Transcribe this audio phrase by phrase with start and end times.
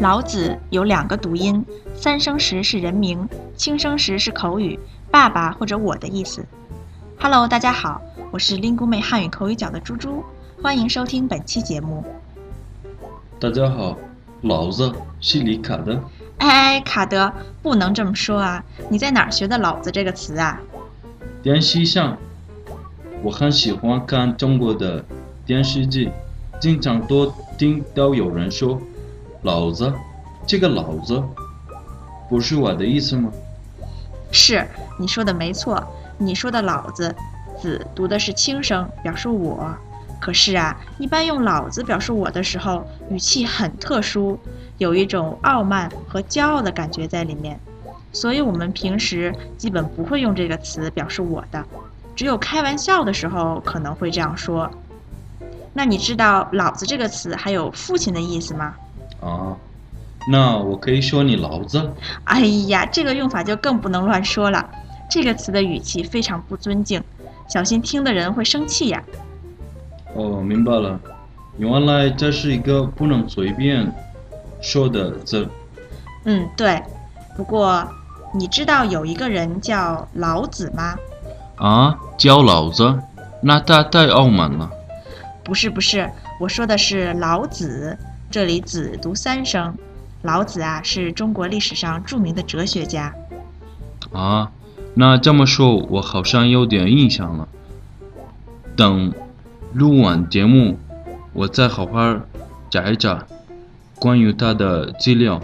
[0.00, 3.26] 老子有两个读音，三声时是人名，
[3.56, 4.78] 轻声时是口语，
[5.10, 6.44] 爸爸或者我的意思。
[7.18, 10.22] Hello，大家好，我是林姑妹汉语口语角的猪猪，
[10.62, 12.04] 欢迎收听本期节目。
[13.40, 13.96] 大家好，
[14.42, 15.98] 老子是李卡的。
[16.38, 17.32] 哎，卡德，
[17.62, 18.62] 不能这么说啊！
[18.90, 20.60] 你在哪儿学的“老子”这个词啊？
[21.42, 22.18] 电视上，
[23.22, 25.02] 我很喜欢看中国的
[25.46, 26.10] 电视剧，
[26.60, 28.78] 经常都听到有人说。
[29.46, 29.92] 老子，
[30.44, 31.22] 这个老子，
[32.28, 33.30] 不是我的意思吗？
[34.32, 34.66] 是，
[34.98, 35.80] 你说的没错。
[36.18, 37.14] 你说的老子，
[37.56, 39.72] 子读的是轻声，表示我。
[40.18, 44.36] 可是啊，一般用老子表示我的时候，语气很特殊，
[44.78, 47.60] 有一种傲慢和骄傲的感觉在里面。
[48.12, 51.64] 所以我们平时基本不会用这个词表示我的，
[52.16, 54.68] 只有开玩笑的时候可能会这样说。
[55.72, 58.74] 那你知道“老子”这个词还有父亲的意思吗？
[59.20, 59.56] 啊，
[60.30, 61.92] 那我可以说你老子？
[62.24, 64.68] 哎呀，这个用法就更不能乱说了。
[65.08, 67.02] 这个词的语气非常不尊敬，
[67.48, 69.02] 小心听的人会生气呀。
[70.14, 70.98] 哦，明白了，
[71.58, 73.92] 原来这是一个不能随便
[74.60, 75.48] 说的字。
[76.24, 76.82] 嗯，对。
[77.36, 77.86] 不过
[78.34, 80.96] 你知道有一个人叫老子吗？
[81.56, 82.98] 啊，叫老子？
[83.42, 84.70] 那他太傲慢了。
[85.44, 87.96] 不是不是，我说的是老子。
[88.30, 89.76] 这里“子”读三声，
[90.22, 93.14] 老子啊是中国历史上著名的哲学家。
[94.12, 94.50] 啊，
[94.94, 97.48] 那这么说，我好像有点印象了。
[98.76, 99.12] 等
[99.72, 100.78] 录完节目，
[101.32, 102.16] 我再好好
[102.68, 103.22] 找一找
[103.98, 105.40] 关于他的资料。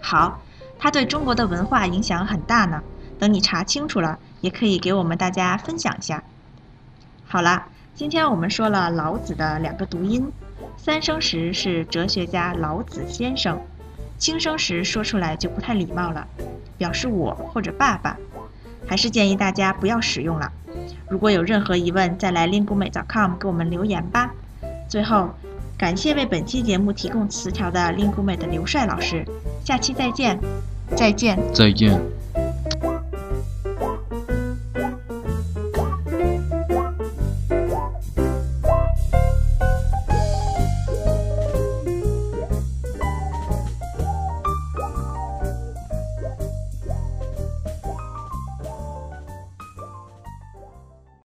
[0.00, 0.40] 好，
[0.78, 2.82] 他对中国的文化影响很大呢。
[3.18, 6.24] 等你查清楚了，也可以给我们大家分享一下。
[7.26, 10.32] 好了，今天我们说了老子的两个读音。
[10.76, 13.60] 三生石是哲学家老子先生，
[14.18, 16.26] 轻生时说出来就不太礼貌了，
[16.76, 18.18] 表示我或者爸爸，
[18.86, 20.52] 还是建议大家不要使用了。
[21.08, 24.32] 如果有任何疑问，再来 linguemate.com 给我们留言吧。
[24.88, 25.30] 最后，
[25.78, 29.24] 感谢为本期节目提供词条的 linguemate 的刘帅老师，
[29.64, 30.38] 下期再见，
[30.94, 32.23] 再见，再见。